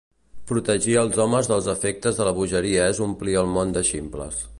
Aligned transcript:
Protegir 0.51 0.95
els 1.01 1.19
homes 1.25 1.49
dels 1.51 1.67
efectes 1.73 2.21
de 2.21 2.27
la 2.29 2.33
bogeria 2.39 2.89
és 2.95 3.03
omplir 3.09 3.37
el 3.43 3.53
món 3.59 3.77
de 3.77 3.85
ximples. 3.91 4.43